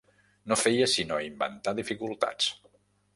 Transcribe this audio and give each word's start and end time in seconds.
No 0.51 0.55
feia 0.61 0.87
sinó 0.93 1.19
inventar 1.25 1.75
dificultats. 1.81 2.49